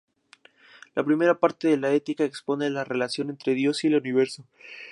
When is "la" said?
0.95-1.03, 1.77-1.91, 2.71-2.83